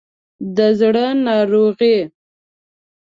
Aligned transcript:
د 0.55 0.57
زړه 0.79 1.05
ناروغي 1.25 1.97